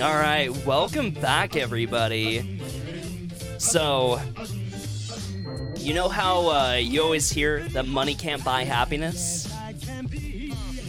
[0.00, 2.60] All right, welcome back, everybody.
[3.58, 4.20] So,
[5.76, 9.52] you know how uh, you always hear that money can't buy happiness?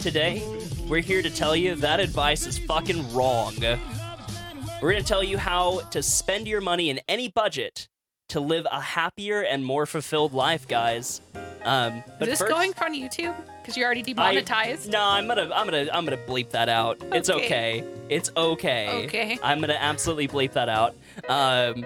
[0.00, 0.42] Today,
[0.86, 3.56] we're here to tell you that advice is fucking wrong.
[3.60, 7.88] We're going to tell you how to spend your money in any budget
[8.28, 11.20] to live a happier and more fulfilled life, guys.
[11.64, 13.34] Um, but Is this first- going on YouTube?
[13.60, 14.04] Because you're already I-
[14.34, 14.90] demonetized.
[14.90, 16.98] no, I'm gonna, I'm gonna, I'm gonna bleep that out.
[17.12, 17.44] It's Okay.
[17.44, 17.84] okay.
[18.08, 19.04] It's okay.
[19.06, 19.38] Okay.
[19.42, 20.94] I'm gonna absolutely bleep that out.
[21.28, 21.84] Um,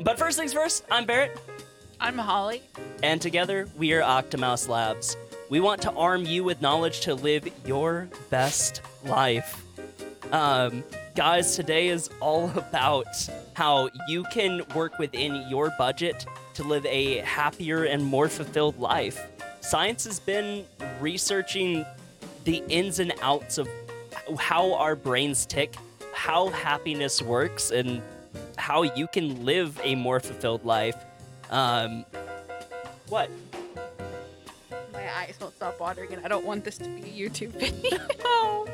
[0.00, 0.84] but first things first.
[0.90, 1.38] I'm Barrett,
[2.00, 2.62] I'm Holly.
[3.02, 5.16] and together we are Octomouse Labs.
[5.50, 9.62] We want to arm you with knowledge to live your best life.
[10.32, 10.82] Um,
[11.14, 13.06] guys, today is all about
[13.54, 16.24] how you can work within your budget
[16.54, 19.20] to live a happier and more fulfilled life.
[19.60, 20.64] Science has been
[21.00, 21.84] researching
[22.44, 23.68] the ins and outs of
[24.38, 25.74] how our brains tick,
[26.12, 28.02] how happiness works, and
[28.56, 30.96] how you can live a more fulfilled life.
[31.50, 32.04] Um,
[33.08, 33.30] what?
[34.92, 38.66] My eyes won't stop watering, and I don't want this to be a YouTube video.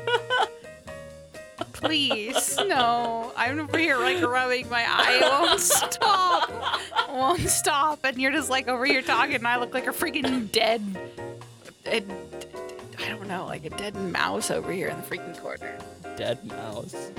[1.73, 3.31] Please, no.
[3.37, 5.19] I'm over here like rubbing my eye.
[5.21, 6.78] It won't stop.
[7.11, 8.03] Won't stop.
[8.03, 10.81] And you're just like over here talking, and I look like a freaking dead.
[11.85, 12.03] I
[12.99, 15.77] I don't know, like a dead mouse over here in the freaking corner.
[16.15, 17.11] Dead mouse.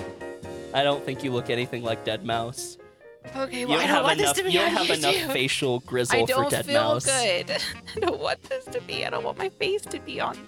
[0.72, 2.77] I don't think you look anything like deadmau5.
[3.36, 4.34] Okay, well, I don't have want enough.
[4.34, 7.50] this to be You don't on have enough facial grizzle I don't feel good.
[7.97, 9.04] I don't want this to be.
[9.04, 10.38] I don't want my face to be on.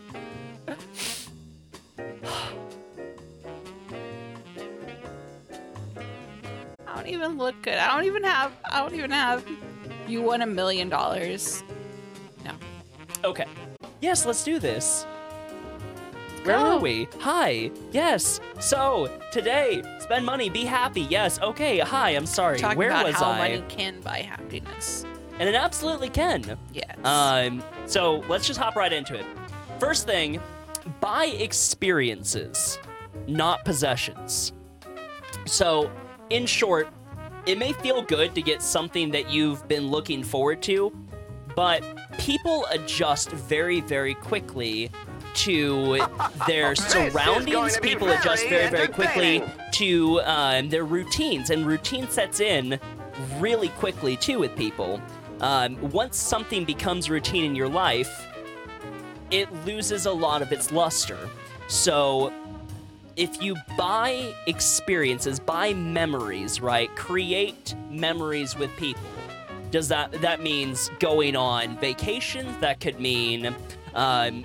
[6.92, 7.74] I don't even look good.
[7.74, 8.52] I don't even have.
[8.70, 9.44] I don't even have.
[10.06, 11.62] You won a million dollars.
[12.44, 12.52] No.
[13.24, 13.46] Okay.
[14.00, 15.04] Yes, let's do this.
[16.44, 17.08] Where are we?
[17.20, 17.70] Hi.
[17.92, 18.40] Yes.
[18.60, 21.02] So today, spend money, be happy.
[21.02, 21.40] Yes.
[21.40, 21.78] Okay.
[21.78, 22.10] Hi.
[22.10, 22.58] I'm sorry.
[22.58, 23.38] Talking Where about was how I?
[23.38, 25.06] money can buy happiness.
[25.38, 26.58] And it absolutely can.
[26.74, 26.96] Yes.
[27.04, 27.62] Um.
[27.86, 29.24] So let's just hop right into it.
[29.80, 30.40] First thing,
[31.00, 32.78] buy experiences,
[33.26, 34.52] not possessions.
[35.46, 35.90] So,
[36.32, 36.88] in short,
[37.46, 40.92] it may feel good to get something that you've been looking forward to,
[41.54, 41.84] but
[42.18, 44.90] people adjust very, very quickly
[45.34, 45.98] to
[46.46, 47.74] their This is going surroundings.
[47.74, 49.42] to People adjust very, very very quickly
[49.72, 52.78] to um, their routines, and routine sets in
[53.38, 55.00] really quickly too with people.
[55.40, 58.26] Um, once something becomes routine in your life,
[59.30, 61.18] it loses a lot of its luster.
[61.68, 62.32] So,
[63.16, 66.94] if you buy experiences, buy memories, right?
[66.96, 69.02] Create memories with people.
[69.70, 72.56] Does that that means going on vacations?
[72.60, 73.46] That could mean,
[73.94, 74.44] um,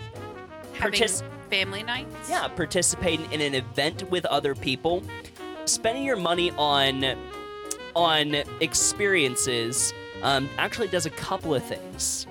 [0.76, 2.30] partic- family nights.
[2.30, 5.04] yeah, participating in an event with other people,
[5.66, 7.04] spending your money on
[7.96, 12.26] on experiences um, actually does a couple of things.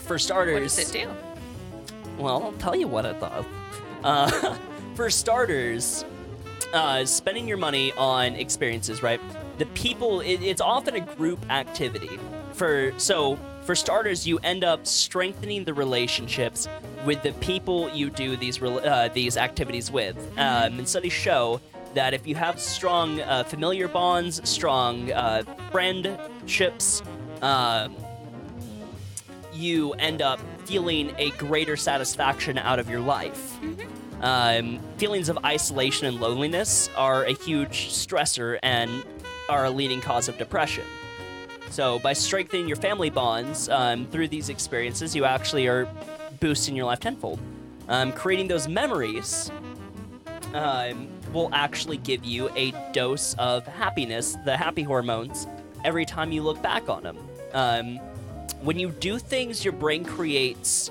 [0.00, 1.10] For starters, What does it do?
[2.18, 3.46] well, I'll tell you what I thought.
[4.04, 4.56] Uh,
[5.02, 6.04] for starters,
[6.72, 9.20] uh, spending your money on experiences, right?
[9.58, 12.20] The people, it, it's often a group activity.
[12.52, 16.68] For so, for starters, you end up strengthening the relationships
[17.04, 20.16] with the people you do these uh, these activities with.
[20.38, 21.60] Um, and studies show
[21.94, 25.42] that if you have strong uh, familiar bonds, strong uh,
[25.72, 27.02] friendships,
[27.42, 27.96] um,
[29.52, 33.58] you end up feeling a greater satisfaction out of your life.
[34.22, 39.04] Um, feelings of isolation and loneliness are a huge stressor and
[39.48, 40.84] are a leading cause of depression.
[41.70, 45.88] So, by strengthening your family bonds um, through these experiences, you actually are
[46.38, 47.40] boosting your life tenfold.
[47.88, 49.50] Um, creating those memories
[50.54, 55.46] um, will actually give you a dose of happiness, the happy hormones,
[55.84, 57.18] every time you look back on them.
[57.54, 57.96] Um,
[58.60, 60.90] when you do things, your brain creates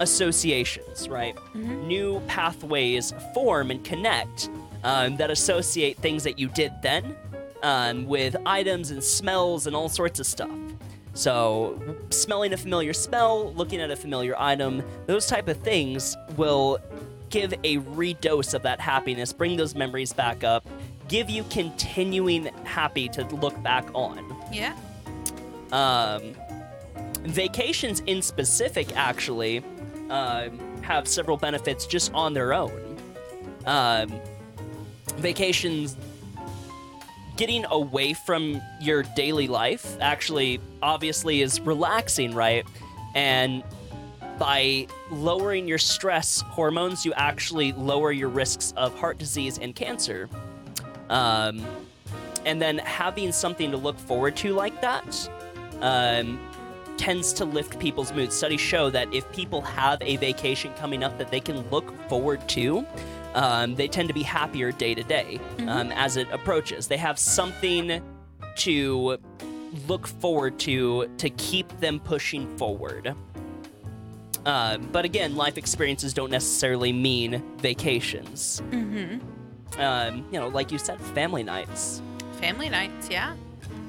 [0.00, 1.36] associations, right?
[1.54, 4.50] New pathways form and connect
[4.82, 7.16] um, that associate things that you did then
[7.62, 10.50] um, with items and smells and all sorts of stuff.
[11.12, 11.80] So,
[12.10, 16.78] smelling a familiar smell, looking at a familiar item, those type of things will
[17.30, 20.66] give a redose of that happiness, bring those memories back up,
[21.08, 24.36] give you continuing happy to look back on.
[24.52, 24.76] Yeah.
[25.72, 26.34] Um,
[27.22, 29.62] vacations in specific actually
[30.10, 32.98] um, have several benefits just on their own.
[33.66, 34.20] Um,
[35.16, 35.96] vacations,
[37.36, 42.66] getting away from your daily life, actually, obviously, is relaxing, right?
[43.14, 43.62] And
[44.38, 50.28] by lowering your stress hormones, you actually lower your risks of heart disease and cancer.
[51.08, 51.64] Um,
[52.46, 55.28] and then having something to look forward to like that
[55.80, 56.40] um,
[57.00, 58.36] tends to lift people's moods.
[58.36, 62.46] Studies show that if people have a vacation coming up that they can look forward
[62.50, 62.84] to,
[63.32, 66.88] um, they tend to be happier day to day um, as it approaches.
[66.88, 68.02] They have something
[68.56, 69.16] to
[69.88, 73.14] look forward to to keep them pushing forward.
[74.44, 78.62] Uh, but again, life experiences don't necessarily mean vacations.
[78.70, 79.80] Mm-hmm.
[79.80, 82.02] Um, you know, like you said, family nights.
[82.40, 83.36] Family nights, yeah.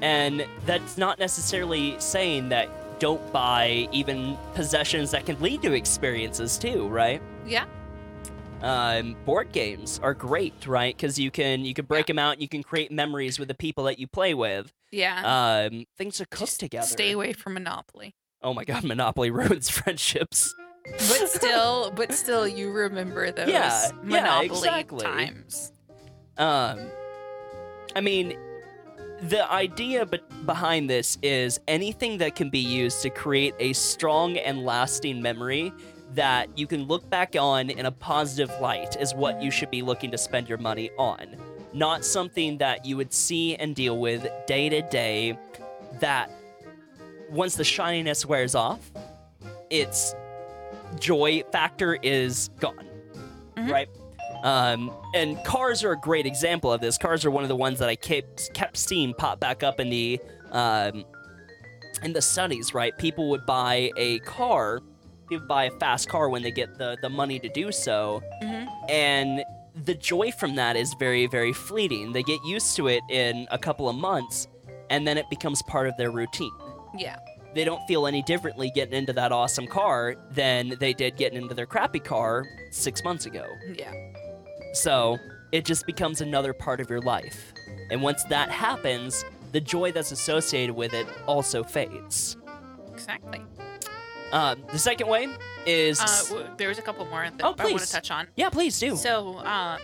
[0.00, 2.70] And that's not necessarily saying that
[3.02, 7.20] don't buy even possessions that can lead to experiences too, right?
[7.44, 7.64] Yeah.
[8.62, 10.96] Um, board games are great, right?
[10.96, 13.56] Because you can you can break them out, and you can create memories with the
[13.56, 14.72] people that you play with.
[14.92, 15.66] Yeah.
[15.72, 16.86] Um, things are cook Just together.
[16.86, 18.14] Stay away from Monopoly.
[18.40, 20.54] Oh my god, Monopoly ruins friendships.
[20.84, 25.04] But still, but still, you remember those Yeah, yeah, Monopoly exactly.
[25.04, 25.72] times.
[26.38, 26.78] Um,
[27.96, 28.38] I mean,
[29.22, 34.36] the idea be- behind this is anything that can be used to create a strong
[34.36, 35.72] and lasting memory
[36.14, 39.80] that you can look back on in a positive light is what you should be
[39.80, 41.36] looking to spend your money on.
[41.72, 45.38] Not something that you would see and deal with day to day
[46.00, 46.30] that
[47.30, 48.90] once the shininess wears off,
[49.70, 50.14] its
[50.98, 52.86] joy factor is gone.
[53.56, 53.70] Mhm.
[53.70, 53.88] Right?
[54.42, 56.98] Um, and cars are a great example of this.
[56.98, 59.88] Cars are one of the ones that I kept kept seeing pop back up in
[59.90, 61.04] the um,
[62.02, 62.74] in the studies.
[62.74, 64.80] Right, people would buy a car,
[65.28, 68.66] people buy a fast car when they get the the money to do so, Mhm.
[68.90, 69.44] and
[69.84, 72.12] the joy from that is very very fleeting.
[72.12, 74.48] They get used to it in a couple of months,
[74.90, 76.50] and then it becomes part of their routine
[76.98, 77.16] Yeah.
[77.54, 81.54] they don't feel any differently getting into that awesome car than they did getting into
[81.54, 83.46] their crappy car six months ago.
[83.74, 83.92] Yeah.
[84.72, 85.18] So
[85.52, 87.52] it just becomes another part of your life.
[87.90, 92.36] And once that happens, the joy that's associated with it also fades.
[92.92, 93.42] Exactly.
[94.32, 95.28] Uh, the second way
[95.66, 96.00] is.
[96.00, 98.28] Uh, w- there a couple more that Oh, I want to touch on.
[98.36, 98.96] yeah, please do.
[98.96, 99.76] So, uh,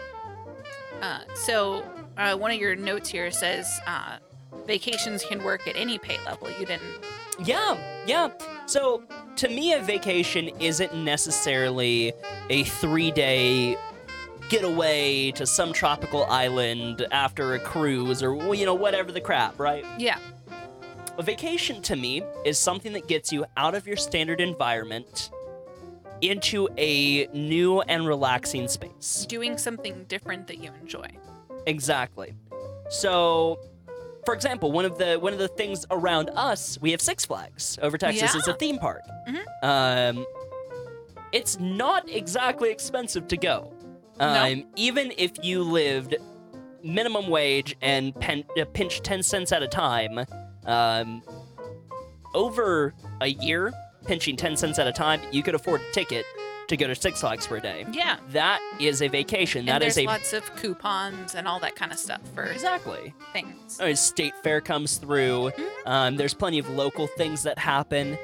[1.03, 1.85] uh, so
[2.17, 4.17] uh, one of your notes here says uh,
[4.67, 6.49] vacations can work at any pay level.
[6.59, 7.05] You didn't.
[7.45, 7.77] Yeah,
[8.07, 8.31] yeah.
[8.67, 9.05] So
[9.37, 12.15] to me, a vacation isn't necessarily
[12.49, 13.77] a three day
[14.49, 19.85] getaway to some tropical island after a cruise or, you know, whatever the crap, right?
[19.99, 20.19] Yeah.
[21.19, 25.31] A vacation to me is something that gets you out of your standard environment
[26.21, 29.27] into a new and relaxing space.
[29.29, 31.07] Doing something different that you enjoy.
[31.67, 32.35] Exactly.
[32.89, 33.59] So,
[34.25, 37.79] for example, one of the one of the things around us, we have Six Flags
[37.83, 38.35] over Texas.
[38.35, 39.03] It's a theme park.
[39.29, 39.45] Mhm.
[40.19, 40.27] Um,
[41.33, 43.73] it's not exactly expensive to go.
[44.19, 44.27] No.
[44.27, 46.17] Um, even if you lived
[46.83, 50.25] minimum wage and pen, uh, pinched ten cents at a time,
[50.67, 51.23] um,
[52.35, 53.73] over a year,
[54.07, 56.25] pinching ten cents at a time, you could afford a ticket
[56.69, 57.87] to go to Six Flags for a day.
[57.93, 58.19] Yeah.
[58.31, 59.61] That is a vacation.
[59.61, 63.15] and That there's a lots of coupons and all that kind of stuff for exactly.
[63.33, 63.81] things.
[63.99, 65.51] State fair comes through.
[65.87, 68.19] Um, there's plenty of local things that happen.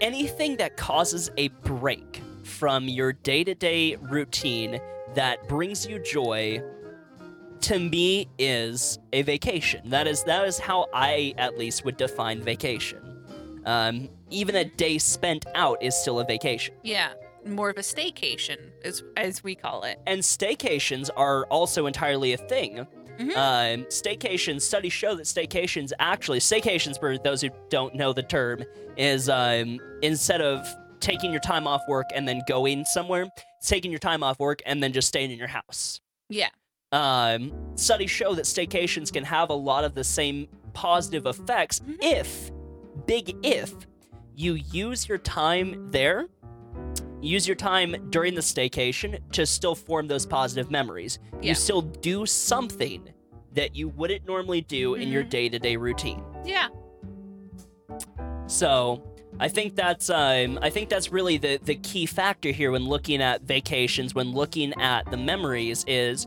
[0.00, 4.80] Anything that causes a break from your day to day routine
[5.14, 6.62] that brings you joy,
[7.62, 9.88] to me, is a vacation.
[9.90, 13.00] That is that is how I at least would define vacation.
[13.64, 16.74] Um, even a day spent out is still a vacation.
[16.82, 17.12] Yeah.
[17.46, 20.00] More of a staycation, as as we call it.
[20.06, 22.86] And staycations are also entirely a thing.
[23.18, 23.36] Mhm.
[23.36, 28.64] Um, staycations, studies show that staycations actually, staycations, for those who don't know the term,
[28.96, 30.66] is um, instead of
[31.04, 33.26] taking your time off work and then going somewhere,
[33.58, 36.00] it's taking your time off work and then just staying in your house.
[36.30, 36.48] Yeah.
[36.92, 41.96] Um, studies show that staycations can have a lot of the same positive effects Mhm.
[42.00, 42.50] if,
[43.06, 43.72] big if,
[44.34, 46.26] you use your time there,
[47.20, 51.18] use your time during the staycation to still form those positive memories.
[51.40, 51.50] Yeah.
[51.50, 53.08] You still do something
[53.52, 56.22] that you wouldn't normally do in your day to day routine.
[56.44, 56.68] Yeah.
[58.46, 59.02] So
[59.40, 63.20] I think that's um, I think that's really the the key factor here when looking
[63.20, 66.26] at vacations, when looking at the memories is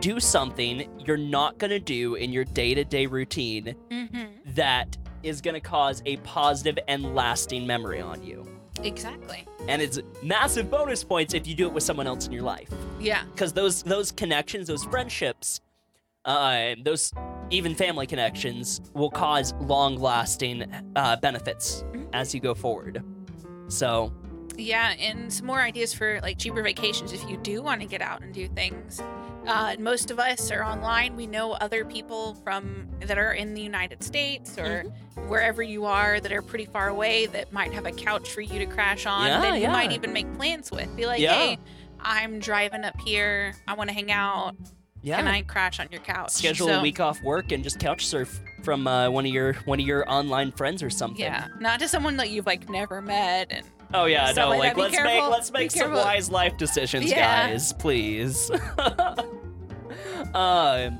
[0.00, 4.24] do something you're not gonna do in your day to day routine Mm-hmm.
[4.54, 8.46] that is gonna cause a positive and lasting memory on you.
[8.82, 9.46] Exactly.
[9.68, 12.68] And it's massive bonus points if you do it with someone else in your life.
[13.00, 13.24] Yeah.
[13.32, 15.60] because those those connections, those friendships,
[16.26, 17.12] uh, those
[17.50, 20.64] even family connections will cause long lasting
[20.96, 23.02] uh, benefits as you go forward.
[23.68, 24.12] So
[24.56, 28.02] Yeah, and some more ideas for like cheaper vacations if you do want to get
[28.02, 29.00] out and do things.
[29.46, 31.14] Uh, most of us are online.
[31.14, 34.84] We know other people from that are in the United States or
[35.16, 35.28] Mm-hmm.
[35.30, 38.58] wherever you are that are pretty far away that might have a couch for you
[38.58, 39.26] to crash on.
[39.28, 40.94] Yeah, that you might even make plans with.
[40.96, 41.32] Be like, Yeah.
[41.34, 41.58] hey,
[42.00, 43.54] I'm driving up here.
[43.66, 44.56] I want to hang out.
[45.06, 45.18] Yeah.
[45.18, 46.30] Can I crash on your couch?
[46.30, 49.52] Schedule So- a week off work and just couch surf from uh, one of your
[49.66, 51.20] one of your online friends or something.
[51.20, 54.76] Yeah, not to someone that you've like never met and Oh yeah, no, like like,
[54.76, 55.98] let's make let's make some careful.
[55.98, 57.50] wise life decisions, Yeah.
[57.50, 58.50] guys, please.
[60.34, 60.98] um,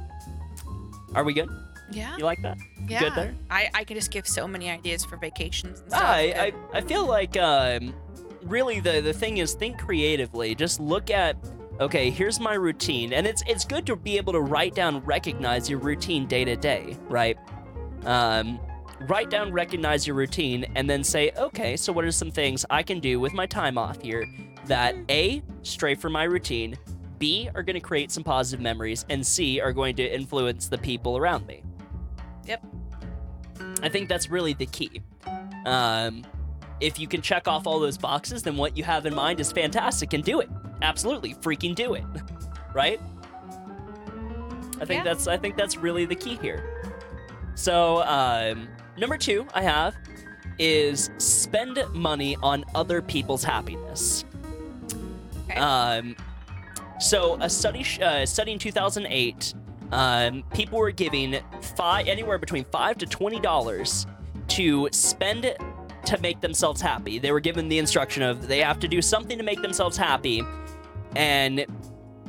[1.14, 1.48] are we good?
[1.90, 2.58] yeah, You like that?
[2.88, 3.00] yeah.
[3.00, 3.34] Good there.
[3.50, 6.02] I I could just give so many ideas for vacations and stuff.
[6.04, 7.92] I, I I feel like um,
[8.42, 10.54] really the the thing is think creatively.
[10.54, 11.36] Just look at
[11.80, 15.68] okay, here's my routine, and it's it's good to be able to write down, recognize
[15.68, 17.38] your routine day to day, right?
[18.04, 18.60] Um,
[19.00, 22.82] write down, recognize your routine, and then say, okay, so what are some things I
[22.82, 24.26] can do with my time off here
[24.66, 26.76] that a stray from my routine,
[27.18, 30.78] b are going to create some positive memories, and c are going to influence the
[30.78, 31.62] people around me.
[32.46, 32.64] Yep.
[33.82, 35.02] I think that's really the key.
[35.66, 36.24] Um,
[36.80, 39.50] if you can check off all those boxes, then what you have in mind is
[39.50, 40.50] fantastic and do it.
[40.82, 42.04] Absolutely, freaking do it.
[42.74, 43.00] right?
[44.80, 45.04] I think Yeah.
[45.04, 46.62] that's I think that's really the key here.
[47.54, 48.68] So, um,
[48.98, 49.94] number two I have
[50.58, 54.24] is spend money on other people's happiness.
[55.50, 55.58] Okay.
[55.58, 56.16] Um,
[56.98, 59.54] so a study, sh- uh, study in 2008,
[59.92, 61.36] um, people were giving
[61.76, 64.06] five, anywhere between five to twenty dollars
[64.48, 65.54] to spend
[66.06, 67.18] to make themselves happy.
[67.18, 70.42] They were given the instruction of they have to do something to make themselves happy,
[71.14, 71.66] and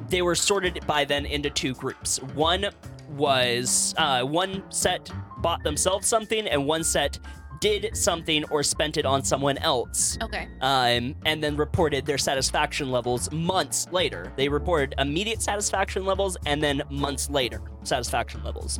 [0.09, 2.21] they were sorted by then into two groups.
[2.33, 2.67] One
[3.11, 7.19] was uh, one set bought themselves something, and one set
[7.59, 10.47] did something or spent it on someone else okay.
[10.61, 14.31] um, and then reported their satisfaction levels months later.
[14.35, 18.79] They reported immediate satisfaction levels and then months later satisfaction levels.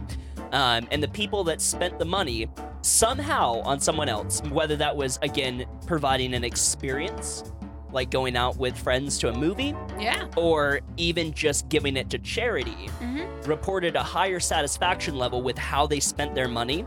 [0.51, 2.47] Um, and the people that spent the money
[2.81, 7.43] somehow on someone else, whether that was again providing an experience,
[7.91, 10.27] like going out with friends to a movie, Yeah.
[10.35, 15.87] or even just giving it to charity, hmm reported a higher satisfaction level with how
[15.87, 16.83] they spent their money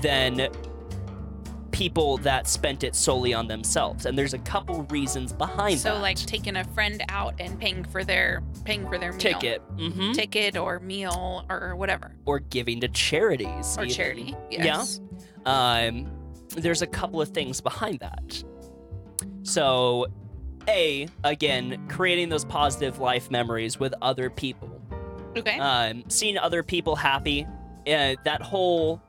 [0.00, 0.48] than
[1.72, 4.06] people that spent it solely on themselves.
[4.06, 5.94] And there's a couple reasons behind So that.
[5.96, 9.18] So like taking a friend out and paying for their paying for their meal.
[9.20, 13.96] ticket hmm ticket or meal or whatever or giving to charities or even.
[13.96, 14.36] charity.
[14.50, 14.84] Yeah.
[15.46, 16.10] Um,
[16.50, 18.44] there's a couple of things behind that.
[19.42, 20.06] So,
[20.68, 24.68] A, again, creating those positive life memories with other people.
[25.36, 25.58] Okay.
[25.58, 27.46] um, seeing other people happy,
[27.86, 29.02] uh, that whole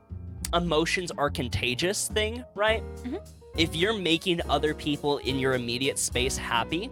[0.54, 2.82] emotions are contagious thing, right?
[3.04, 3.20] Mhm.
[3.56, 6.90] If you're making other people in your immediate space happy,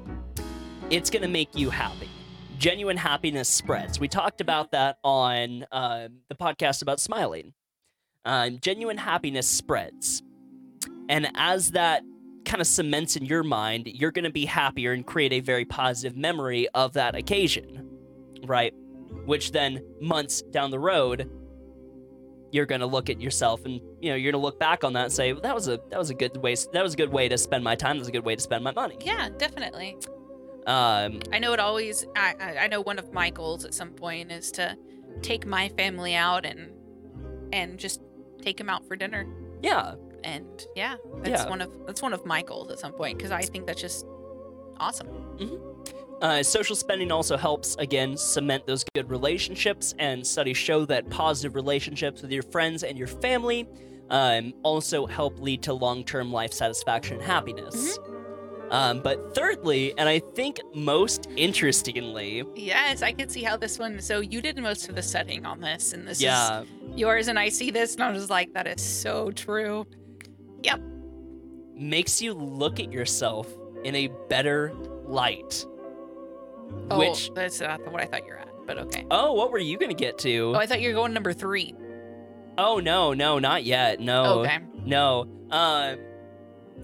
[0.90, 2.09] it's gonna make you happy.
[2.59, 3.99] Genuine happiness spreads.
[3.99, 7.54] We talked about that on um, the podcast about smiling.
[8.25, 10.23] Um, genuine happiness spreads,
[11.09, 12.04] and as that
[12.45, 16.16] kind of cements in your mind, you're gonna be happier and create a very positive
[16.16, 17.88] memory of that occasion,
[18.45, 18.75] right?
[19.26, 21.31] which then months down the road
[22.52, 24.92] you're going to look at yourself and you know you're going to look back on
[24.92, 26.97] that and say well, that was a that was a good way that was a
[26.97, 28.97] good way to spend my time that was a good way to spend my money
[29.04, 29.97] yeah, definitely.
[30.66, 32.06] um I know it always.
[32.14, 34.76] I I know one of my goals at some point is to
[35.23, 36.71] take my family out and
[37.52, 38.00] and just
[38.40, 39.26] take them out for dinner.
[39.62, 39.94] yeah
[40.25, 41.50] And yeah, that's Yeah.
[41.50, 44.06] one of that's one of my goals at some point because I think that's just
[44.78, 45.09] awesome.
[46.23, 51.55] Uh, social spending also helps again cement those good relationships and studies show that positive
[51.55, 53.69] relationships with your friends and your family
[54.11, 57.99] um, also help lead to long-term life satisfaction and happiness
[58.71, 64.00] um, but thirdly and i think most interestingly Yes, I could see how this one.
[64.00, 67.29] So you did most of the setting on this, and this yeah is yours.
[67.29, 69.87] And I see this, and I'm just like, that is so true.
[70.62, 70.81] Yep.
[71.75, 73.49] Makes you look at yourself
[73.85, 74.73] in a better
[75.05, 75.64] light.
[76.91, 79.07] Oh, Which that's not what I thought you're at, but okay.
[79.11, 80.52] oh, what were you gonna get to?
[80.55, 81.75] Oh, I thought you were going number three.
[82.59, 83.99] Oh no, no, not yet.
[84.00, 84.59] No, Okay.
[84.85, 85.23] no.
[85.50, 85.99] Um,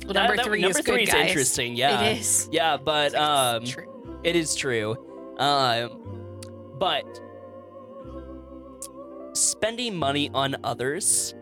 [0.05, 1.29] Well, number that- three number is three good, is guys.
[1.29, 1.75] interesting.
[1.77, 2.49] Yeah, It is.
[2.53, 4.21] yeah, but um, true.
[4.25, 4.97] it is true.
[5.39, 6.41] Um,
[6.79, 7.05] but
[9.35, 11.35] spending money on others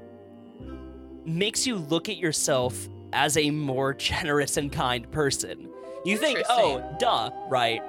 [1.24, 5.68] makes you look at yourself as a more generous and kind person.
[6.04, 7.82] You think, oh, duh, right?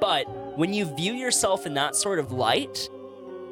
[0.00, 0.24] But
[0.56, 2.88] when you view yourself in that sort of light,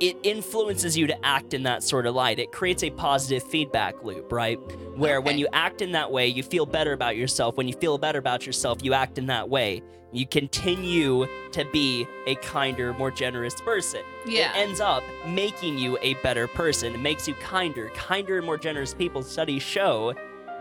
[0.01, 2.41] it influences you to act in that sort of light.
[2.41, 4.57] It creates a positive feedback loop, right?
[4.97, 7.57] Where when you act in that way, you feel better about yourself.
[7.57, 9.81] When you feel better about yourself, you act in that way.
[10.11, 14.01] You continue to be a kinder, more generous person.
[14.27, 14.51] Yeah.
[14.51, 16.95] It ends up making you a better person.
[16.95, 17.89] It makes you kinder.
[17.95, 20.15] Kinder and more generous people, studies show,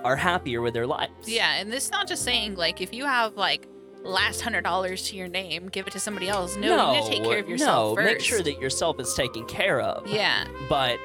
[0.03, 1.27] are happier with their lives.
[1.27, 3.67] Yeah, and this is not just saying like if you have like
[4.03, 6.55] last hundred dollars to your name, give it to somebody else.
[6.55, 8.13] No, you need to take care of yourself no, first.
[8.13, 10.07] make sure that yourself is taken care of.
[10.07, 10.45] Yeah.
[10.69, 10.99] But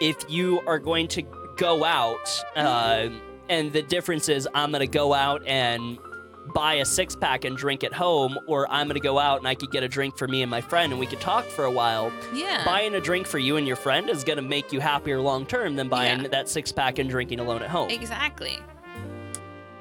[0.00, 1.22] if you are going to
[1.56, 3.08] go out, uh,
[3.48, 5.98] and the difference is I'm going to go out and
[6.54, 9.48] buy a six pack and drink at home, or I'm going to go out and
[9.48, 11.64] I could get a drink for me and my friend and we could talk for
[11.64, 12.12] a while.
[12.34, 12.62] Yeah.
[12.66, 15.46] Buying a drink for you and your friend is going to make you happier long
[15.46, 16.28] term than buying Yeah.
[16.28, 17.88] that six pack and drinking alone at home.
[17.88, 18.58] Exactly.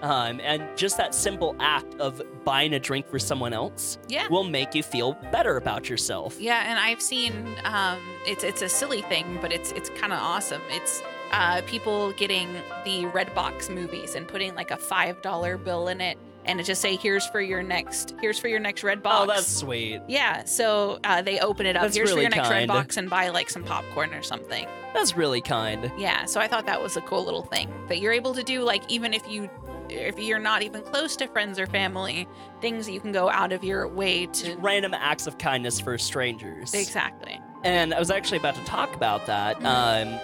[0.04, 4.28] Um, and just that simple act of buying a drink for someone else Yeah.
[4.28, 6.40] will make you feel better about yourself.
[6.40, 7.34] Yeah, and I've seen
[7.64, 10.62] um, it's it's a silly thing, but it's it's kind of awesome.
[10.70, 12.54] It's uh, people getting
[12.86, 16.82] the Redbox movies and putting like a five dollar bill in it, and it just
[16.82, 20.02] say, "Here's for your next, here's for your next Redbox." Oh, that's sweet.
[20.10, 20.44] yeah.
[20.44, 21.84] So uh, they open it up.
[21.84, 22.70] That's Here's really for your next kind.
[22.70, 24.68] Redbox, and buy like some popcorn or something.
[24.94, 25.92] That's really kind.
[25.98, 26.26] Yeah.
[26.26, 28.62] So I thought that was a cool little thing that you're able to do.
[28.62, 29.50] Like even if you
[29.90, 32.28] if you're not even close to friends or family,
[32.62, 34.56] things that you can go out of your way to.
[34.58, 36.74] Random acts of kindness for strangers.
[36.74, 37.40] Exactly.
[37.63, 39.63] And I was actually about to talk about that.
[39.63, 40.20] Um,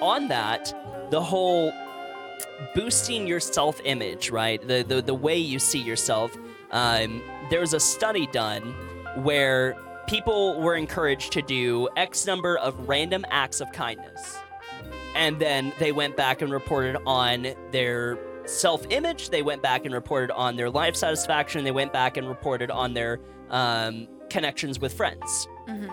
[0.00, 0.74] on that,
[1.10, 1.72] the whole
[2.74, 4.66] boosting your self image, right?
[4.66, 6.36] The, the, the way you see yourself.
[6.70, 8.74] Um, there was a study done
[9.16, 14.38] where people were encouraged to do X number of random acts of kindness.
[15.14, 19.30] And then they went back and reported on their self image.
[19.30, 21.64] They went back and reported on their life satisfaction.
[21.64, 23.20] They went back and reported on their
[23.50, 25.48] um, connections with friends.
[25.66, 25.88] hmm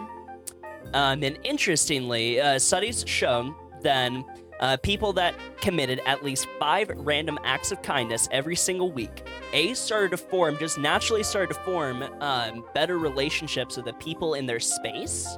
[0.93, 4.25] Um, and interestingly, uh, studies shown then
[4.59, 9.73] uh, people that committed at least five random acts of kindness every single week, A,
[9.73, 14.45] started to form, just naturally started to form um, better relationships with the people in
[14.45, 15.37] their space.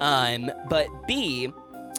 [0.00, 1.52] Um, but B,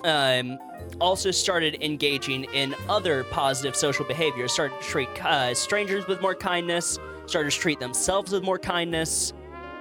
[0.03, 0.57] um,
[0.99, 6.35] also started engaging in other positive social behaviors, started to treat uh, strangers with more
[6.35, 9.33] kindness, started to treat themselves with more kindness.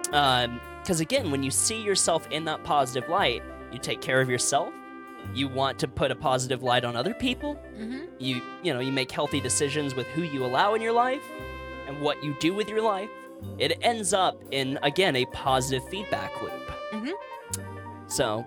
[0.03, 4.73] Because again, when you see yourself in that positive light, you take care of yourself.
[5.35, 7.55] You want to put a positive light on other people.
[7.77, 11.23] hmm You, you know, you make healthy decisions with who you allow in your life
[11.87, 13.11] and what you do with your life.
[13.59, 16.53] It ends up in again a positive feedback loop.
[16.93, 17.13] Mhm.
[18.07, 18.45] So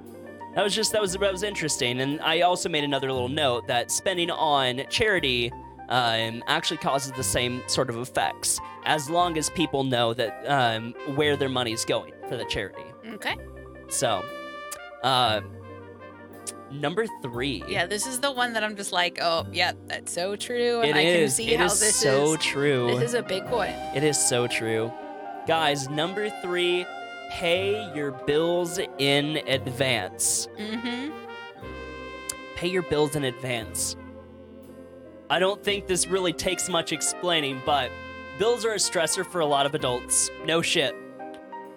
[0.55, 3.67] that was just that was that was interesting, and I also made another little note
[3.67, 5.51] that spending on charity
[5.89, 10.93] um, actually causes the same sort of effects as long as people know that um,
[11.15, 12.83] where their money's going for the charity.
[13.13, 13.35] Okay.
[13.89, 14.23] So,
[15.03, 15.41] uh,
[16.71, 17.63] number three.
[17.67, 20.91] Yeah, this is the one that I'm just like, oh, yeah, that's so true, and
[20.91, 22.29] It I can see It how is this so is.
[22.31, 22.87] So true.
[22.95, 23.69] This is a big one.
[23.95, 24.91] It is so true.
[25.47, 26.85] Guys, number three,
[27.31, 30.49] pay your bills in advance.
[30.59, 31.11] Mm-hmm.
[32.55, 33.95] Pay your bills in advance.
[35.29, 37.89] I don't think this really takes much explaining, but
[38.37, 40.29] bills are a stressor for a lot of adults.
[40.45, 40.93] No shit.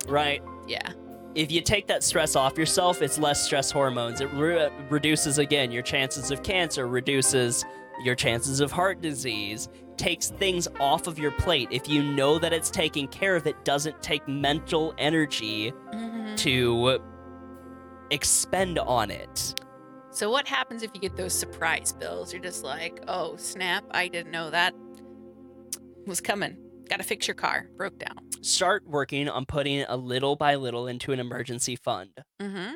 [0.08, 0.42] Right?
[0.66, 0.92] Yeah.
[1.36, 4.20] If you take that stress off yourself, it's less stress hormones.
[4.20, 7.64] It re- reduces, again, your chances of cancer, reduces
[8.02, 11.68] your chances of heart disease, takes things off of your plate.
[11.70, 16.34] If you know that it's taking care of, it doesn't take mental energy Mm-hmm.
[16.36, 16.98] to
[18.10, 19.54] expend on it.
[20.10, 22.32] So what happens if you get those surprise bills?
[22.32, 23.84] You're just like, oh snap!
[23.90, 24.74] I didn't know that
[26.06, 26.56] was coming.
[26.88, 27.68] Got to fix your car.
[27.76, 28.16] Broke down.
[28.42, 32.10] Start working on putting a little by little into an emergency fund.
[32.40, 32.74] Mm-hmm.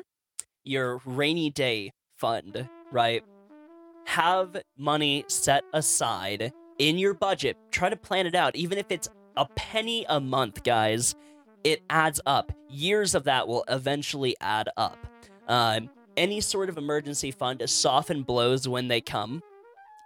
[0.63, 3.23] your rainy day fund, right?
[4.09, 7.57] Have money set aside in your budget.
[7.69, 11.13] Try to plan it out, even if it's a penny a month, guys.
[11.63, 12.51] It adds up.
[12.69, 14.97] Years of that will eventually add up.
[15.47, 19.43] Um, any sort of emergency fund to soften blows when they come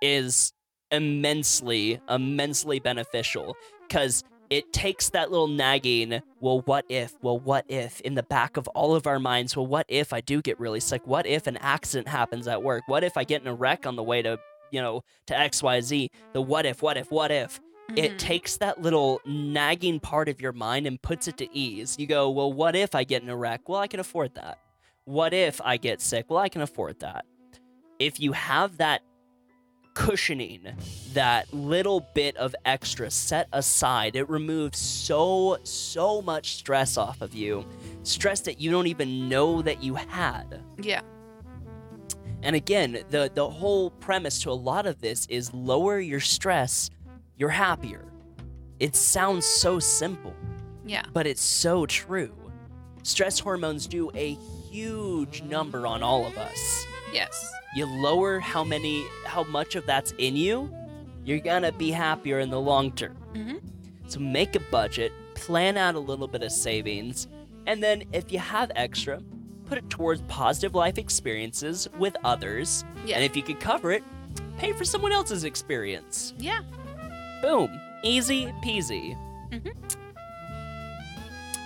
[0.01, 0.51] is
[0.91, 3.55] immensely, immensely beneficial
[3.87, 4.21] because
[4.53, 8.67] it takes that little nagging, well, what if, well, what if, in the back of
[8.69, 11.01] all of our minds, well, what if I do get really sick?
[11.07, 12.83] What if an accident happens at work?
[12.85, 14.37] What if I get in a wreck on the way to,
[14.69, 16.07] you know, to XYZ?
[16.33, 17.59] The what if, what if, what if?
[17.59, 17.97] Mm-hmm.
[17.97, 21.95] It takes that little nagging part of your mind and puts it to ease.
[21.97, 23.67] You go, well, what if I get in a wreck?
[23.67, 24.59] Well, I can afford that.
[25.05, 26.27] What if I get sick?
[26.29, 27.25] Well, I can afford that.
[27.97, 29.01] If you have that
[29.93, 30.67] cushioning
[31.13, 37.33] that little bit of extra set aside, it removes so, so much stress off of
[37.33, 37.65] you.
[38.03, 40.61] Stress that you don't even know that you had.
[40.81, 41.01] Yeah.
[42.41, 46.89] And again, the, the whole premise to a lot of this is lower your stress,
[47.37, 48.05] you're happier.
[48.79, 50.33] It sounds so simple,
[50.85, 51.03] Yeah.
[51.13, 52.33] but it's so true.
[53.03, 54.33] Stress hormones do a
[54.69, 56.85] huge number on all of us.
[57.13, 57.51] Yes.
[57.75, 60.73] You lower how many how much of that's in you,
[61.25, 63.15] you're gonna be happier in the long term.
[63.33, 63.61] Mhm.
[64.07, 67.27] So make a budget, plan out a little bit of savings,
[67.65, 69.21] and then if you have extra,
[69.65, 72.83] put it towards positive life experiences with others.
[73.05, 73.15] Yeah.
[73.15, 74.03] And if you can cover it,
[74.57, 76.33] pay for someone else's experience.
[76.37, 76.59] Yeah.
[77.41, 77.69] Boom.
[78.03, 79.17] Easy peasy.
[79.51, 79.73] Mhm.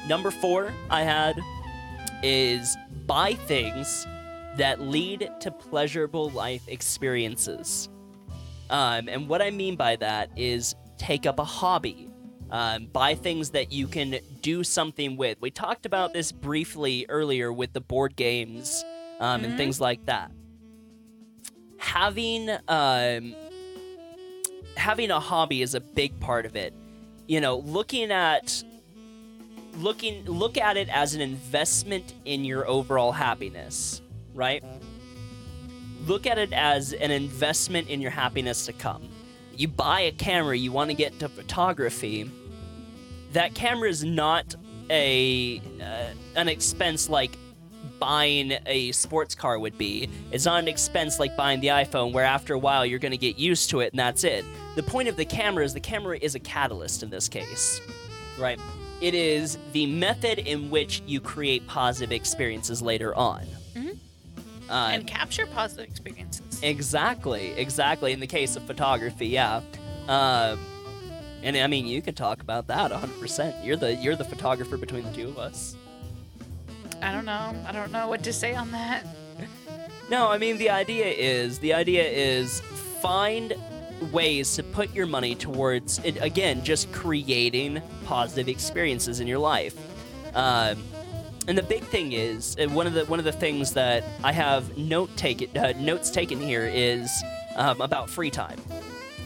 [0.08, 1.36] Number four I had
[2.24, 4.08] is buy things
[4.58, 7.90] that lead to pleasurable life experiences.
[8.70, 12.10] Um, and what I mean by that is take up a hobby.
[12.50, 15.38] Um, buy things that you can do something with.
[15.42, 18.86] We talked about this briefly earlier with the board games
[19.20, 19.58] um, and Mhm.
[19.58, 20.32] things like that.
[21.78, 23.36] Having um,
[24.76, 26.74] having a hobby is a big part of it.
[27.28, 28.64] You know, looking at
[29.80, 34.02] looking look at it as an investment in your overall happiness,
[34.38, 34.64] right?
[36.06, 39.10] Look at it as an investment in your happiness to come.
[39.56, 42.32] You buy a camera, you want to get into photography.
[43.34, 44.56] That camera is not
[44.90, 47.38] a uh, an expense like
[48.00, 50.08] buying a sports car would be.
[50.32, 53.18] It's not an expense like buying the iPhone, where after a while you're going to
[53.18, 54.46] get used to it and that's it.
[54.76, 57.82] The point of the camera is the camera is a catalyst in this case,
[58.38, 58.60] right?
[59.02, 63.46] It is the method in which you create positive experiences later on.
[64.70, 66.62] Uh, and capture positive experiences.
[66.62, 68.12] Exactly, exactly.
[68.12, 69.62] In the case of photography, yeah.
[70.08, 70.60] Um,
[71.44, 73.66] and I mean, you can talk about that 100%.
[73.66, 75.76] You're the you're the photographer between the two of us.
[77.02, 77.54] I don't know.
[77.66, 79.06] I don't know what to say on that.
[80.10, 82.62] No, I mean the idea is the idea is
[83.02, 83.54] find
[84.14, 89.76] ways to put your money towards it again, just creating positive experiences in your life.
[90.34, 90.82] Um,
[91.48, 94.34] and the big thing is and one of the one of the things that I
[94.34, 97.10] have note taken uh, notes taken here is
[97.56, 98.60] um, about free time.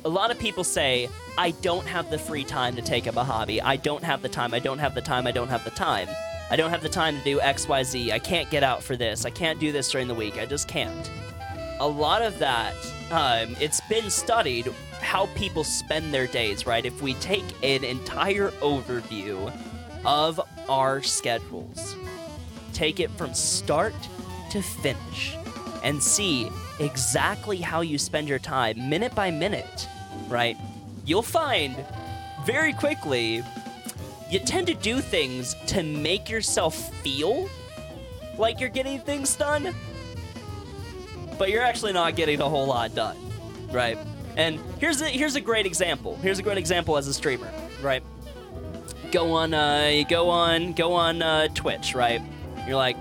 [0.05, 3.23] A lot of people say, "I don't have the free time to take up a
[3.23, 3.61] hobby.
[3.61, 4.53] I don't have the time.
[4.53, 5.27] I don't have the time.
[5.27, 6.07] I don't have the time.
[6.49, 8.11] I don't have the time to do X, Y, Z.
[8.11, 9.25] I can't get out for this.
[9.25, 10.37] I can't do this during the week.
[10.37, 11.09] I just can't."
[11.79, 12.75] A lot of that,
[13.09, 16.67] um, it's been studied how people spend their days.
[16.67, 16.85] Right?
[16.85, 19.51] If we take an entire overview
[20.03, 21.95] of our schedules,
[22.81, 23.93] take it from start
[24.49, 25.37] to finish,
[25.83, 29.87] and see exactly how you spend your time minute by minute,
[30.27, 30.57] right?
[31.05, 31.75] You'll find
[32.43, 33.43] very quickly
[34.31, 37.47] you tend to do things to make yourself feel
[38.39, 39.75] like you're getting things done,
[41.37, 43.15] but you're actually not getting a whole lot done,
[43.71, 43.99] right?
[44.37, 46.15] And here's a here's a great example.
[46.23, 47.51] Here's a great example as a streamer,
[47.83, 48.01] right?
[49.11, 52.23] Go on, uh, go on, go on uh, Twitch, right?
[52.67, 52.97] You're like,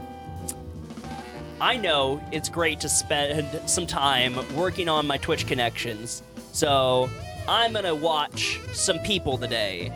[1.60, 7.10] I know it's great to spend some time working on my Twitch connections, so
[7.46, 9.92] I'm gonna watch some people today.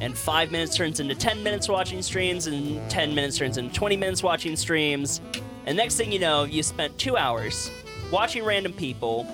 [0.00, 3.96] And five minutes turns into 10 minutes watching streams, and 10 minutes turns into 20
[3.96, 5.20] minutes watching streams.
[5.66, 7.70] And next thing you know, you spent two hours
[8.10, 9.26] watching random people.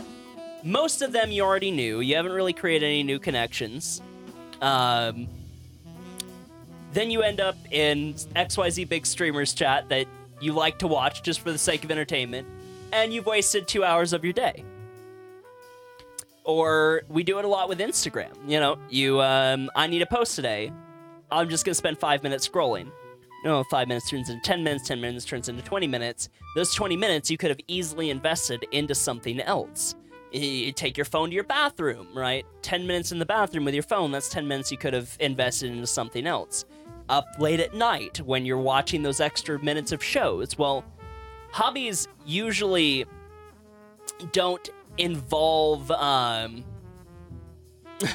[0.65, 2.01] Most of them you already knew.
[2.01, 4.03] You haven't really created any new connections.
[4.61, 5.29] Um,
[6.97, 10.07] then you end up in XYZ Big Streamers chat that
[10.41, 12.49] you like to watch just for the sake of entertainment,
[12.91, 14.65] and you've wasted two hours of your day.
[16.45, 18.33] Or we do it a lot with Instagram.
[18.47, 20.73] You know, you, um, I need a post today.
[21.31, 22.91] I'm just gonna spend five minutes scrolling.
[23.45, 26.31] No, five minutes turns into 10 minutes, 10 minutes turns into 20 minutes.
[26.55, 29.97] Those 20 minutes you could have easily invested into something else.
[30.33, 32.47] You take your phone to your bathroom, right?
[32.63, 35.71] 10 minutes in the bathroom with your phone, that's 10 minutes you could have invested
[35.73, 36.65] into something else.
[37.09, 40.59] Up late at night when you're watching those extra minutes of shows.
[40.59, 40.85] Well,
[41.53, 43.07] hobbies usually
[44.33, 46.65] don't involve um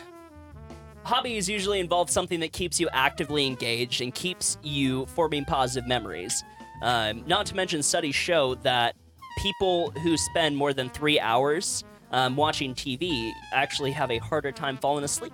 [1.04, 6.43] hobbies usually involve something that keeps you actively engaged and keeps you forming positive memories
[6.82, 8.95] um, not to mention studies show that
[9.38, 14.75] people who spend more than three hours um, watching tv actually have a harder time
[14.77, 15.34] falling asleep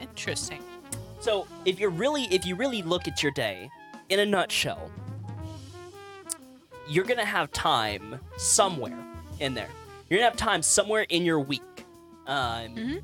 [0.00, 0.62] Interesting.
[1.24, 3.70] So if you're really if you really look at your day
[4.10, 4.90] in a nutshell,
[6.88, 8.98] you're gonna have time somewhere
[9.40, 9.70] in there.
[10.08, 11.62] You're gonna have time somewhere in your week
[12.26, 13.02] um, Mhm.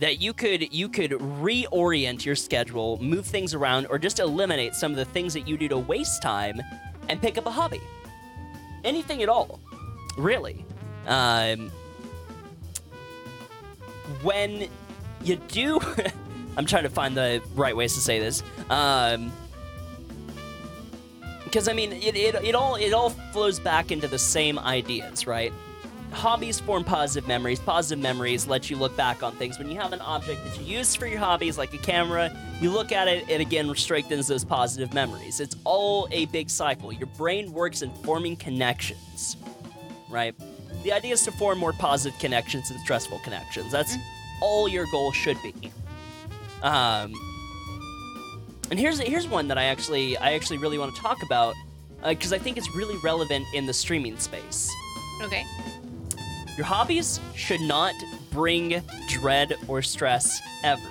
[0.00, 4.90] that you could you could reorient your schedule, move things around, or just eliminate some
[4.90, 6.60] of the things that you do to waste time,
[7.08, 7.80] and pick up a hobby.
[8.82, 9.60] Anything at all,
[10.16, 10.64] really.
[11.06, 11.70] Um,
[14.22, 14.68] when
[15.22, 15.80] you do,
[16.60, 18.42] I'm trying to find the right ways to say this.
[18.68, 19.32] Um,
[21.44, 25.26] because I mean, it, it, it all it all flows back into the same ideas,
[25.26, 25.54] right?
[26.12, 27.60] Hobbies form positive memories.
[27.60, 29.58] Positive memories let you look back on things.
[29.58, 32.70] When you have an object that you use for your hobbies, like a camera, you
[32.70, 35.40] look at it, it again strengthens those positive memories.
[35.40, 36.92] It's all a big cycle.
[36.92, 39.38] Your brain works in forming connections,
[40.10, 40.34] right?
[40.82, 43.72] The idea is to form more positive connections than stressful connections.
[43.72, 43.96] That's
[44.42, 45.54] all your goal should be.
[46.62, 47.14] Um,
[48.70, 51.54] and here's here's one that I actually I actually really want to talk about
[52.06, 54.70] because I think it's really relevant in the streaming space.
[55.22, 55.44] Okay.
[56.56, 57.94] Your hobbies should not
[58.30, 60.82] bring dread or stress ever.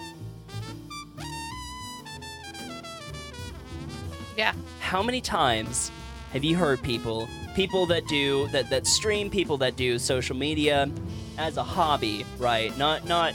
[4.37, 4.53] Yeah.
[4.79, 5.91] How many times
[6.31, 10.89] have you heard people, people that do that that stream, people that do social media
[11.37, 12.75] as a hobby, right?
[12.77, 13.33] Not not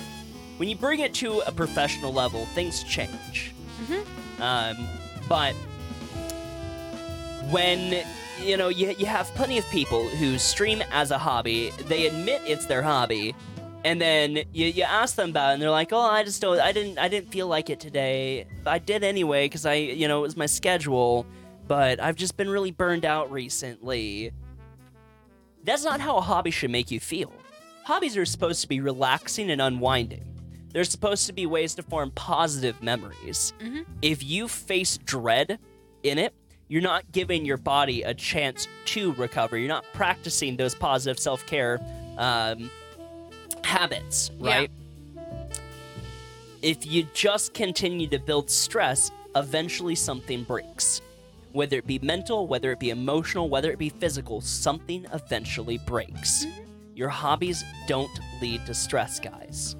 [0.56, 3.52] when you bring it to a professional level, things change.
[4.40, 4.76] Um,
[5.28, 5.54] but
[7.50, 8.04] when
[8.42, 12.42] you know you, you have plenty of people who stream as a hobby, they admit
[12.46, 13.34] it's their hobby,
[13.84, 16.60] and then you, you ask them about it, and they're like, "Oh, I just don't,
[16.60, 18.46] I didn't, I didn't feel like it today.
[18.66, 21.26] I did anyway because I, you know, it was my schedule,
[21.68, 24.32] but I've just been really burned out recently."
[25.64, 27.32] That's not how a hobby should make you feel.
[27.84, 30.33] Hobbies are supposed to be relaxing and unwinding.
[30.74, 33.54] They're supposed to be ways to form positive memories.
[33.60, 33.86] Mhm.
[34.02, 35.58] If you face dread
[36.02, 36.34] in it,
[36.68, 39.56] you're not giving your body a chance to recover.
[39.56, 41.80] You're not practicing those positive self care
[42.18, 42.70] um,
[43.64, 44.58] habits, Yeah.
[44.58, 44.70] right?
[46.62, 51.00] If you just continue to build stress, eventually something breaks.
[51.52, 56.46] Whether it be mental, whether it be emotional, whether it be physical, something eventually breaks.
[56.96, 58.10] Your hobbies don't
[58.40, 59.76] lead to stress, guys.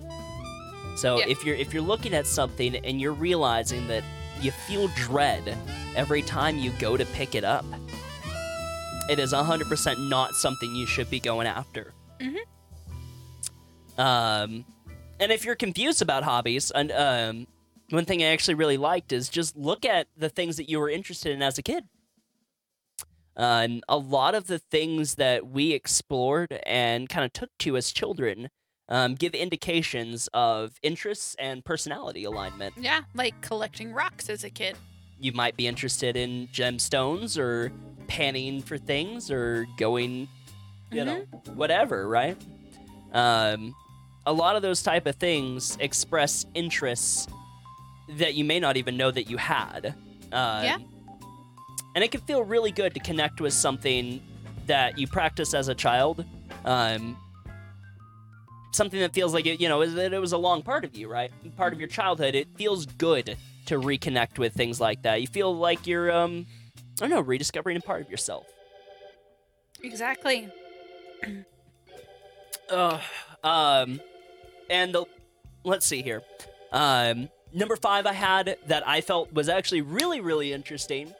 [0.97, 1.27] So Yeah.
[1.29, 4.05] if you're if you're looking at something and you're realizing that
[4.41, 5.57] you feel dread
[5.97, 7.65] every time you go to pick it up,
[9.09, 11.93] it is 100% not something you should be going after.
[13.97, 14.65] Um,
[15.21, 17.47] and if you're confused about hobbies, and um,
[17.91, 20.91] one thing I actually really liked is just look at the things that you were
[20.91, 21.85] interested in as a kid.
[23.37, 27.93] And a lot of the things that we explored and kind of took to as
[27.93, 28.49] children
[28.89, 32.75] um, give indications of interests and personality alignment.
[32.77, 33.03] Yeah.
[33.15, 34.77] Like collecting rocks as a kid.
[35.21, 37.73] You might be interested in gemstones or
[38.09, 40.29] panning for things or going,
[40.91, 41.21] you know,
[41.55, 42.37] whatever, right?
[43.13, 43.75] Um,
[44.27, 47.27] a lot of those type of things express interests
[48.19, 49.95] that you may not even know that you had.
[50.33, 50.79] Um, Yeah.
[51.95, 54.21] And it can feel really good to connect with something
[54.67, 56.25] that you practice as a child.
[56.65, 57.17] Um,
[58.75, 60.97] something that feels like it, you know, is that it was a long part of
[60.97, 61.31] you, right?
[61.57, 62.35] Part of your childhood.
[62.35, 65.21] It feels good to reconnect with things like that.
[65.21, 66.47] You feel like you're, um,
[67.01, 68.47] I don't know, rediscovering a part of yourself.
[69.83, 70.49] Exactly.
[72.71, 72.99] Uh,
[73.43, 74.01] um,
[74.71, 75.05] and the,
[75.65, 76.23] let's see here.
[76.73, 81.13] Um, number five I had that I felt was actually really, really interesting.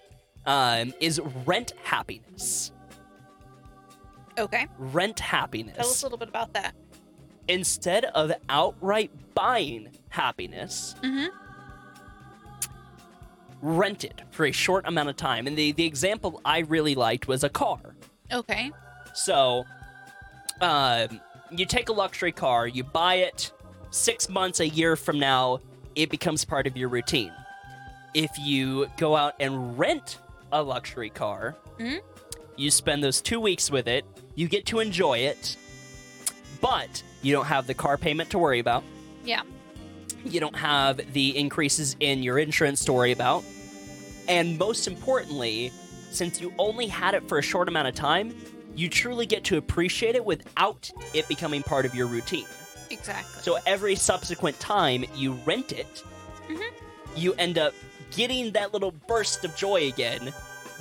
[0.47, 2.73] Um, is rent happiness.
[4.39, 4.67] Okay.
[4.79, 5.77] Rent happiness.
[5.77, 6.75] Tell us a little bit about that.
[7.49, 11.27] Instead of outright buying happiness, Mm-hmm.
[13.63, 15.47] rent it for a short amount of time.
[15.47, 17.79] And the, the example I really liked was a car.
[18.33, 18.71] Okay.
[19.15, 19.65] So,
[20.61, 23.53] um, you take a luxury car, you buy it
[23.91, 25.61] six months, a year from now,
[25.95, 27.33] it becomes part of your routine.
[28.13, 30.19] If you go out and rent
[30.53, 32.01] a luxury car, Mhm.
[32.57, 34.05] you spend those two weeks with it,
[34.35, 35.57] you get to enjoy it,
[36.61, 38.85] but you don't have the car payment to worry about.
[39.25, 39.43] Yeah.
[40.25, 43.45] You don't have the increases in your insurance to worry about.
[44.29, 45.73] And most importantly,
[46.11, 48.35] since you only had it for a short amount of time,
[48.77, 52.47] you truly get to appreciate it without it becoming part of your routine.
[52.91, 53.43] Exactly.
[53.43, 56.03] So every subsequent time you rent it,
[56.49, 56.71] Mhm.
[57.17, 57.75] you end up
[58.15, 60.33] getting that little burst of joy again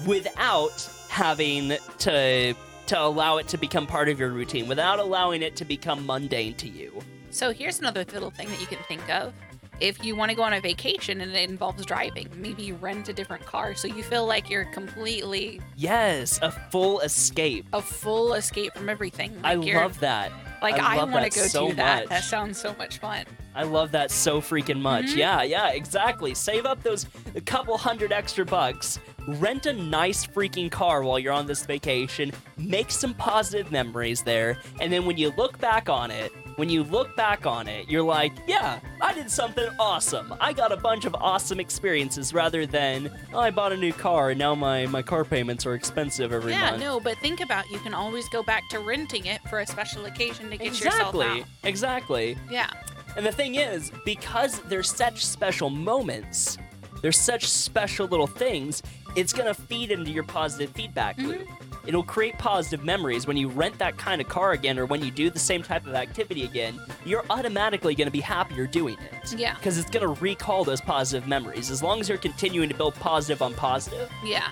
[0.06, 2.53] without having to
[2.88, 6.54] to allow it to become part of your routine, without allowing it to become mundane
[6.56, 7.02] to you.
[7.30, 9.34] So here's another little thing that you can think of
[9.80, 13.10] if you want to go on a vacation and it involves driving, maybe you rent
[13.10, 17.65] a different car so you feel like you're completely Yes, a full escape.
[17.74, 19.36] a full escape from everything.
[19.43, 20.32] I Like you're- love that.
[20.62, 22.02] Like I I, want to go so do that.
[22.04, 22.10] much.
[22.10, 23.26] That sounds so much fun.
[23.56, 25.06] I love that so freaking much.
[25.08, 25.17] Mhm.
[25.17, 26.34] Yeah, yeah, exactly.
[26.36, 29.00] Save up those a couple hundred extra bucks.
[29.28, 32.32] Rent a nice freaking car while you're on this vacation.
[32.58, 34.58] Make some positive memories there.
[34.82, 38.04] And then when you look back on it, when you look back on it, you're
[38.04, 40.36] like, yeah, I did something awesome.
[40.40, 44.30] I got a bunch of awesome experiences rather than, oh, I bought a new car
[44.30, 46.82] and now my, my car payments are expensive every yeah, month.
[46.82, 49.66] Yeah, no, but think about you can always go back to renting it for a
[49.66, 51.26] special occasion to get yourself Exactly.
[51.26, 51.46] out.
[51.64, 51.74] Exactly.
[51.74, 52.38] Exactly.
[52.52, 52.70] Yeah.
[53.16, 56.58] And the thing is, because they're such special moments,
[57.02, 58.82] they're such special little things,
[59.15, 61.28] it's gonna feed into your positive feedback Mm-hmm.
[61.30, 61.47] loop.
[61.86, 65.12] It'll create positive memories when you rent that kind of car again or when you
[65.12, 69.34] do the same type of activity again, you're automatically gonna be happier doing it.
[69.38, 69.56] Yeah.
[69.56, 71.69] Because it's gonna recall those positive memories.
[71.69, 74.47] As long as you're continuing to build positive on positive, Yeah.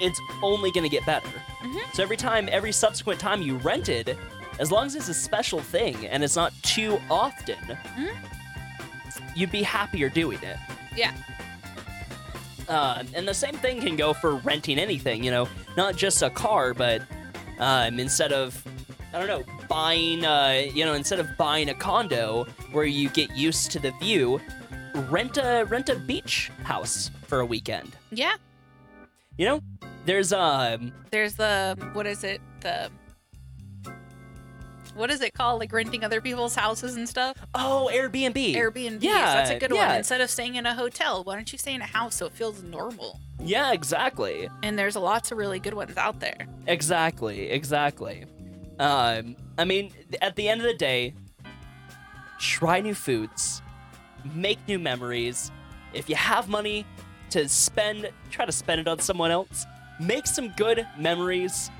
[0.00, 1.28] it's only going to get better.
[1.62, 1.94] Mhm.
[1.94, 4.18] So every time, every subsequent time you rented,
[4.58, 7.56] as long as it's a special thing and it's not too often,
[7.96, 8.14] Mhm.
[9.36, 10.56] you'd be happier doing it.
[10.96, 11.12] Yeah.
[12.68, 16.30] Uh, and the same thing can go for renting anything, you know, not just a
[16.30, 17.02] car, but
[17.58, 18.62] um, instead of,
[19.12, 23.34] I don't know, buying, uh, you know, instead of buying a condo where you get
[23.36, 24.40] used to the view,
[25.10, 27.96] rent a rent a beach house for a weekend.
[28.10, 28.36] Yeah.
[29.36, 29.60] You know,
[30.06, 32.40] there's um, There's the what is it?
[32.60, 32.90] The
[34.94, 35.60] what is it called?
[35.60, 37.36] Like renting other people's houses and stuff?
[37.54, 38.54] oh Airbnb.
[38.54, 38.98] Airbnb.
[39.02, 39.88] Yeah, that's a good yeah.
[39.88, 39.96] one.
[39.96, 42.32] Instead of staying in a hotel, why don't you stay in a house so it
[42.32, 43.20] feels normal?
[43.40, 44.48] Yeah, exactly.
[44.62, 46.46] And there's lots of really good ones out there.
[46.66, 48.24] Exactly, exactly.
[48.78, 51.14] Um, I mean, at the end of the day,
[52.38, 53.62] try new foods,
[54.34, 55.50] make new memories.
[55.92, 56.86] If you have money
[57.30, 59.66] to spend, try to spend it on someone else.
[60.00, 61.70] Make some good memories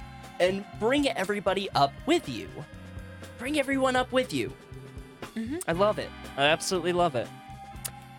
[0.40, 2.48] and bring everybody up with you.
[3.44, 4.54] Bring everyone up with you.
[5.36, 5.62] Mhm.
[5.68, 6.08] I love it.
[6.38, 7.28] I absolutely love it.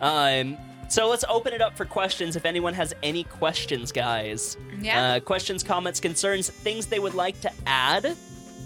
[0.00, 0.56] Um,
[0.88, 2.36] so let's open it up for questions.
[2.36, 5.14] If anyone has any questions, guys, Yeah.
[5.14, 8.16] uh, questions, comments, concerns, things they would like to add.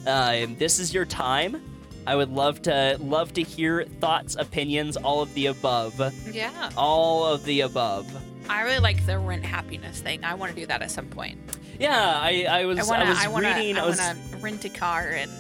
[0.07, 1.63] Um, this is your time.
[2.07, 5.95] I would love to love to hear thoughts, opinions, all of the above,
[6.31, 6.69] yeah.
[6.77, 8.07] all of the above.
[8.51, 10.25] I really like the rent happiness thing.
[10.25, 11.39] I want to do that at some point.
[11.79, 13.79] Yeah, I, I was I want I was I want to reading.
[13.79, 15.31] I I was want to rent a car and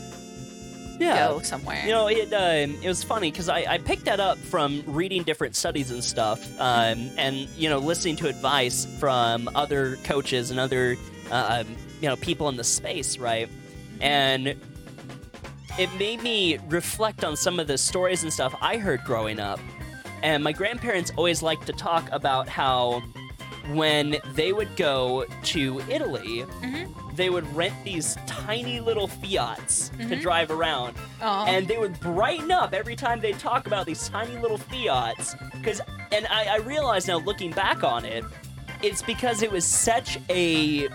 [1.01, 1.29] yeah.
[1.29, 1.83] go somewhere.
[1.85, 5.23] You know, it um, it was funny because I, I picked that up from reading
[5.23, 10.61] different studies and stuff, um, and you know, listening to advice from other coaches and
[10.61, 10.97] other
[11.31, 13.49] uh, um, you know people in the space, right?
[14.01, 14.55] And
[15.79, 19.61] it made me reflect on some of the stories and stuff I heard growing up.
[20.23, 23.01] And my grandparents always liked to talk about how
[23.73, 27.10] when they would go to Italy, Mhm.
[27.21, 30.23] They would rent these tiny little Fiats to Mhm.
[30.23, 31.45] drive around Oh.
[31.47, 35.81] and they would brighten up every time they talk about these tiny little fiats because
[36.13, 38.25] and I, I realize now looking back on it
[38.83, 40.89] it's because it was such a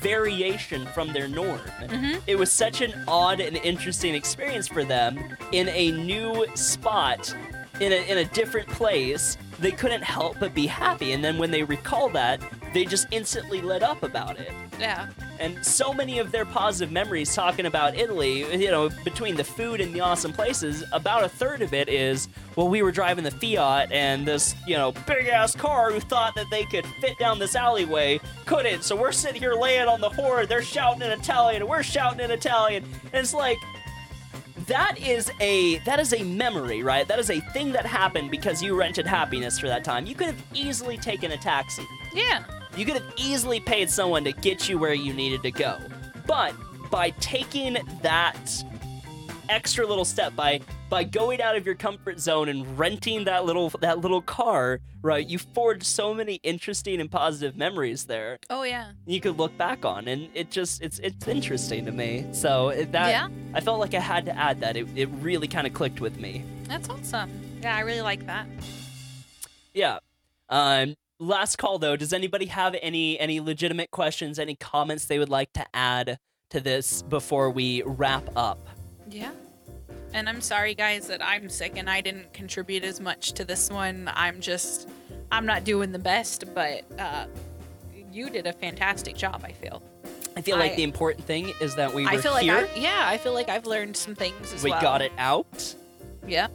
[0.00, 2.20] variation from their norm Mhm.
[2.26, 7.34] it was such an odd and interesting experience for them in a new spot
[7.80, 11.50] in a, in a different place they couldn't help but be happy and then when
[11.50, 12.40] they recall that
[12.72, 15.08] they just instantly lit up about it yeah.
[15.38, 19.80] and so many of their positive memories talking about Italy, you know, between the food
[19.80, 23.30] and the awesome places, about a third of it is, well, we were driving the
[23.30, 27.38] Fiat and this, you know, big ass car who thought that they could fit down
[27.38, 28.84] this alleyway couldn't.
[28.84, 32.20] So we're sitting here laying on the horn, they're shouting in Italian, and we're shouting
[32.20, 32.84] in Italian.
[33.12, 33.58] And it's like,
[34.68, 37.08] that is a that is a memory, right?
[37.08, 40.06] That is a thing that happened because you rented happiness for that time.
[40.06, 41.84] You could have easily taken a taxi.
[42.14, 42.44] Yeah.
[42.76, 45.78] You could have easily paid someone to get you where you needed to go.
[46.26, 46.54] But
[46.90, 48.64] by taking that
[49.48, 53.70] extra little step by by going out of your comfort zone and renting that little
[53.80, 55.26] that little car, right?
[55.26, 58.38] You forged so many interesting and positive memories there.
[58.50, 58.92] Oh yeah.
[59.06, 62.26] You could look back on and it just it's it's interesting to me.
[62.32, 63.28] So it, that Yeah.
[63.54, 64.76] I felt like I had to add that.
[64.76, 66.44] It it really kind of clicked with me.
[66.64, 67.30] That's awesome.
[67.62, 68.46] Yeah, I really like that.
[69.74, 69.98] Yeah.
[70.48, 75.28] Um last call though, does anybody have any any legitimate questions, any comments they would
[75.28, 76.18] like to add
[76.50, 78.58] to this before we wrap up?
[79.10, 79.32] Yeah.
[80.12, 83.70] And I'm sorry guys that I'm sick and I didn't contribute as much to this
[83.70, 84.10] one.
[84.14, 84.88] I'm just
[85.30, 87.26] I'm not doing the best, but uh
[88.12, 89.82] you did a fantastic job, I feel.
[90.36, 92.68] I feel like I- the important thing is that we were I feel like here.
[92.74, 94.80] I, yeah, I feel like I've learned some things as we well.
[94.80, 95.74] got it out,
[96.26, 96.46] Yeah.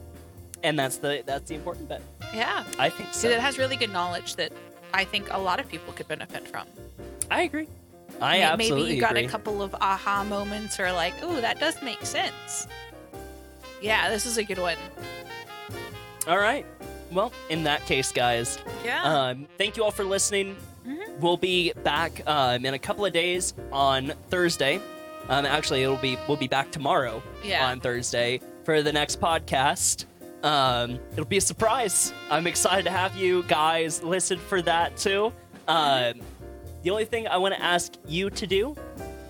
[0.62, 2.02] and that's the that's the important bit.
[2.34, 2.64] Yeah.
[2.78, 3.28] I think so.
[3.28, 4.52] Because it has really good knowledge that
[4.92, 6.66] I think a lot of people could benefit from.
[7.30, 7.68] I agree.
[8.20, 9.24] I May- absolutely Maybe you got agree.
[9.24, 12.66] a couple of aha moments or like, oh, that does make sense.
[13.82, 14.76] Yeah, this is a good one.
[16.26, 16.64] All right.
[17.12, 19.02] Well, in that case, guys, Yeah.
[19.02, 20.56] um, thank you all for listening.
[20.86, 21.18] Mhm.
[21.18, 24.80] We'll be back um, in a couple of days on Thursday.
[25.28, 27.66] Um, actually, it'll be we'll be back tomorrow Yeah.
[27.66, 30.06] on Thursday for the next podcast.
[30.42, 32.12] Um, it'll be a surprise.
[32.30, 35.32] I'm excited to have you guys listen for that too.
[35.68, 36.20] Um,
[36.84, 38.76] the only thing I want to ask you to do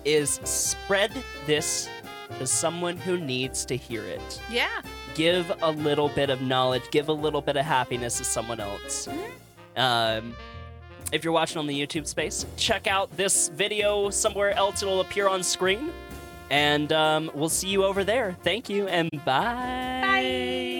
[0.03, 1.11] is spread
[1.47, 1.89] this
[2.37, 4.81] to someone who needs to hear it yeah.
[5.15, 9.07] give a little bit of knowledge, give a little bit of happiness to someone else.
[9.75, 10.35] Um,
[11.11, 14.81] if you're watching on the YouTube space, check out this video somewhere else.
[14.81, 15.91] It'll appear on screen.
[16.49, 18.37] And um, we'll see you over there.
[18.43, 20.01] Thank you and bye.
[20.03, 20.74] bye.